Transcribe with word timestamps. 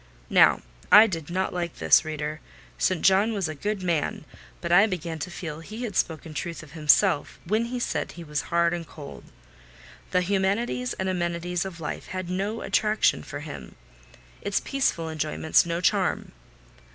Now, 0.31 0.63
I 0.91 1.05
did 1.05 1.29
not 1.29 1.53
like 1.53 1.75
this, 1.77 2.03
reader. 2.03 2.41
St. 2.79 3.03
John 3.03 3.33
was 3.33 3.47
a 3.47 3.53
good 3.53 3.83
man; 3.83 4.25
but 4.59 4.71
I 4.71 4.87
began 4.87 5.19
to 5.19 5.29
feel 5.29 5.59
he 5.59 5.83
had 5.83 5.95
spoken 5.95 6.33
truth 6.33 6.63
of 6.63 6.71
himself 6.71 7.37
when 7.45 7.65
he 7.65 7.79
said 7.79 8.13
he 8.13 8.23
was 8.23 8.41
hard 8.49 8.73
and 8.73 8.87
cold. 8.87 9.25
The 10.09 10.21
humanities 10.21 10.93
and 10.93 11.07
amenities 11.07 11.65
of 11.65 11.79
life 11.79 12.07
had 12.07 12.31
no 12.31 12.61
attraction 12.61 13.21
for 13.21 13.41
him—its 13.41 14.59
peaceful 14.61 15.07
enjoyments 15.07 15.67
no 15.67 15.81
charm. 15.81 16.31